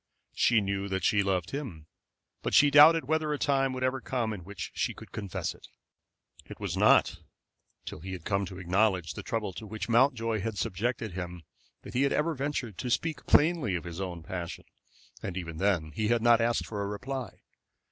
[0.33, 1.85] She knew that she loved him,
[2.41, 5.67] but she doubted whether a time would ever come in which she could confess it.
[6.43, 7.17] It was not
[7.85, 11.43] till he had come to acknowledge the trouble to which Mountjoy had subjected him
[11.83, 14.65] that he had ever ventured to speak plainly of his own passion,
[15.21, 17.41] and even then he had not asked for a reply.